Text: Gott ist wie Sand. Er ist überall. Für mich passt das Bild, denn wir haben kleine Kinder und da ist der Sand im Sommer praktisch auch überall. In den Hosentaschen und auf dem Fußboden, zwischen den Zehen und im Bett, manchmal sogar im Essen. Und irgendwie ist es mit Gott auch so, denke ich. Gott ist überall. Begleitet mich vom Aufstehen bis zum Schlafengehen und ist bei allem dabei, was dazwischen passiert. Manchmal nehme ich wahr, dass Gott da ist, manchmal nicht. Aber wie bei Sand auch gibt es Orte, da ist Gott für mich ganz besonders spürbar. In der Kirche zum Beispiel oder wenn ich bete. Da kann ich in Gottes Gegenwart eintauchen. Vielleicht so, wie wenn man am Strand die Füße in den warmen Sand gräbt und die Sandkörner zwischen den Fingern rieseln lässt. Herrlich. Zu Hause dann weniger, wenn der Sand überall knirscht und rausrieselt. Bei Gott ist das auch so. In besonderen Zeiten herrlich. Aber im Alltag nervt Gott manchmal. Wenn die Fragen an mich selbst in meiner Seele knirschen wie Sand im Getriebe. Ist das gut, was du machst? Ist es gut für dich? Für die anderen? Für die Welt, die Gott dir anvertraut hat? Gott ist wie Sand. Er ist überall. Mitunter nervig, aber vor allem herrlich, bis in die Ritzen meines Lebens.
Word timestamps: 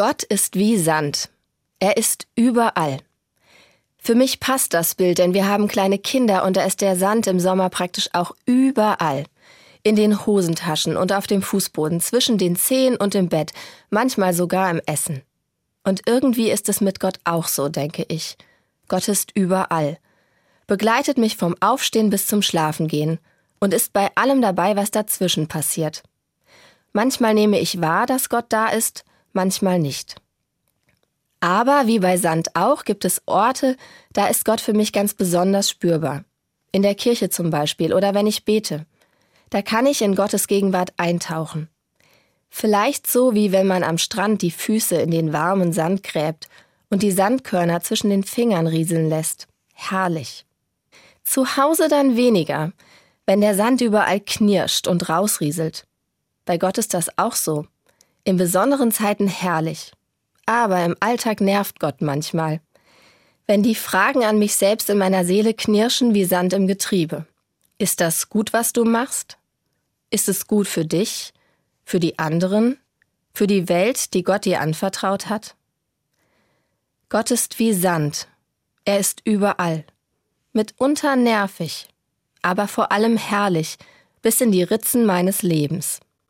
Gott 0.00 0.22
ist 0.22 0.54
wie 0.56 0.78
Sand. 0.78 1.28
Er 1.78 1.98
ist 1.98 2.26
überall. 2.34 3.00
Für 3.98 4.14
mich 4.14 4.40
passt 4.40 4.72
das 4.72 4.94
Bild, 4.94 5.18
denn 5.18 5.34
wir 5.34 5.46
haben 5.46 5.68
kleine 5.68 5.98
Kinder 5.98 6.46
und 6.46 6.56
da 6.56 6.64
ist 6.64 6.80
der 6.80 6.96
Sand 6.96 7.26
im 7.26 7.38
Sommer 7.38 7.68
praktisch 7.68 8.08
auch 8.14 8.34
überall. 8.46 9.24
In 9.82 9.96
den 9.96 10.24
Hosentaschen 10.24 10.96
und 10.96 11.12
auf 11.12 11.26
dem 11.26 11.42
Fußboden, 11.42 12.00
zwischen 12.00 12.38
den 12.38 12.56
Zehen 12.56 12.96
und 12.96 13.14
im 13.14 13.28
Bett, 13.28 13.52
manchmal 13.90 14.32
sogar 14.32 14.70
im 14.70 14.80
Essen. 14.86 15.20
Und 15.84 16.00
irgendwie 16.06 16.50
ist 16.50 16.70
es 16.70 16.80
mit 16.80 16.98
Gott 16.98 17.18
auch 17.24 17.46
so, 17.46 17.68
denke 17.68 18.06
ich. 18.08 18.38
Gott 18.88 19.06
ist 19.06 19.32
überall. 19.34 19.98
Begleitet 20.66 21.18
mich 21.18 21.36
vom 21.36 21.54
Aufstehen 21.60 22.08
bis 22.08 22.26
zum 22.26 22.40
Schlafengehen 22.40 23.18
und 23.58 23.74
ist 23.74 23.92
bei 23.92 24.10
allem 24.14 24.40
dabei, 24.40 24.76
was 24.76 24.90
dazwischen 24.90 25.46
passiert. 25.46 26.02
Manchmal 26.94 27.34
nehme 27.34 27.60
ich 27.60 27.82
wahr, 27.82 28.06
dass 28.06 28.30
Gott 28.30 28.46
da 28.48 28.68
ist, 28.68 29.04
manchmal 29.32 29.78
nicht. 29.78 30.16
Aber 31.40 31.86
wie 31.86 31.98
bei 31.98 32.18
Sand 32.18 32.54
auch 32.54 32.84
gibt 32.84 33.04
es 33.04 33.22
Orte, 33.26 33.76
da 34.12 34.26
ist 34.26 34.44
Gott 34.44 34.60
für 34.60 34.74
mich 34.74 34.92
ganz 34.92 35.14
besonders 35.14 35.70
spürbar. 35.70 36.24
In 36.72 36.82
der 36.82 36.94
Kirche 36.94 37.30
zum 37.30 37.50
Beispiel 37.50 37.94
oder 37.94 38.14
wenn 38.14 38.26
ich 38.26 38.44
bete. 38.44 38.86
Da 39.48 39.62
kann 39.62 39.86
ich 39.86 40.02
in 40.02 40.14
Gottes 40.14 40.46
Gegenwart 40.46 40.92
eintauchen. 40.98 41.68
Vielleicht 42.50 43.06
so, 43.06 43.34
wie 43.34 43.52
wenn 43.52 43.66
man 43.66 43.82
am 43.82 43.96
Strand 43.96 44.42
die 44.42 44.50
Füße 44.50 44.96
in 44.96 45.10
den 45.10 45.32
warmen 45.32 45.72
Sand 45.72 46.02
gräbt 46.02 46.48
und 46.90 47.02
die 47.02 47.12
Sandkörner 47.12 47.80
zwischen 47.80 48.10
den 48.10 48.24
Fingern 48.24 48.66
rieseln 48.66 49.08
lässt. 49.08 49.48
Herrlich. 49.72 50.44
Zu 51.24 51.56
Hause 51.56 51.88
dann 51.88 52.16
weniger, 52.16 52.72
wenn 53.24 53.40
der 53.40 53.54
Sand 53.54 53.80
überall 53.80 54.20
knirscht 54.20 54.88
und 54.88 55.08
rausrieselt. 55.08 55.86
Bei 56.44 56.58
Gott 56.58 56.78
ist 56.78 56.94
das 56.94 57.16
auch 57.16 57.34
so. 57.34 57.66
In 58.24 58.36
besonderen 58.36 58.92
Zeiten 58.92 59.28
herrlich. 59.28 59.92
Aber 60.46 60.84
im 60.84 60.96
Alltag 61.00 61.40
nervt 61.40 61.80
Gott 61.80 62.02
manchmal. 62.02 62.60
Wenn 63.46 63.62
die 63.62 63.74
Fragen 63.74 64.24
an 64.24 64.38
mich 64.38 64.54
selbst 64.56 64.90
in 64.90 64.98
meiner 64.98 65.24
Seele 65.24 65.54
knirschen 65.54 66.14
wie 66.14 66.24
Sand 66.24 66.52
im 66.52 66.66
Getriebe. 66.66 67.26
Ist 67.78 68.00
das 68.00 68.28
gut, 68.28 68.52
was 68.52 68.72
du 68.72 68.84
machst? 68.84 69.38
Ist 70.10 70.28
es 70.28 70.46
gut 70.46 70.68
für 70.68 70.84
dich? 70.84 71.32
Für 71.84 71.98
die 71.98 72.18
anderen? 72.18 72.78
Für 73.32 73.46
die 73.46 73.68
Welt, 73.68 74.12
die 74.12 74.22
Gott 74.22 74.44
dir 74.44 74.60
anvertraut 74.60 75.28
hat? 75.28 75.56
Gott 77.08 77.30
ist 77.30 77.58
wie 77.58 77.72
Sand. 77.72 78.28
Er 78.84 78.98
ist 78.98 79.22
überall. 79.24 79.84
Mitunter 80.52 81.16
nervig, 81.16 81.88
aber 82.42 82.68
vor 82.68 82.92
allem 82.92 83.16
herrlich, 83.16 83.78
bis 84.20 84.40
in 84.40 84.52
die 84.52 84.62
Ritzen 84.62 85.06
meines 85.06 85.42
Lebens. 85.42 86.00